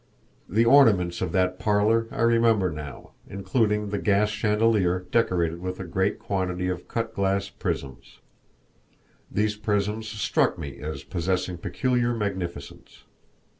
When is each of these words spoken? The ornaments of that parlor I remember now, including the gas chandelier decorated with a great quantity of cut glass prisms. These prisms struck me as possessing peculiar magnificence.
The 0.49 0.65
ornaments 0.65 1.21
of 1.21 1.31
that 1.33 1.59
parlor 1.59 2.07
I 2.09 2.21
remember 2.23 2.71
now, 2.71 3.11
including 3.27 3.89
the 3.89 3.99
gas 3.99 4.31
chandelier 4.31 5.05
decorated 5.11 5.61
with 5.61 5.79
a 5.79 5.83
great 5.83 6.17
quantity 6.17 6.69
of 6.69 6.87
cut 6.87 7.13
glass 7.13 7.49
prisms. 7.49 8.17
These 9.29 9.57
prisms 9.57 10.07
struck 10.07 10.57
me 10.57 10.79
as 10.79 11.03
possessing 11.03 11.59
peculiar 11.59 12.15
magnificence. 12.15 13.03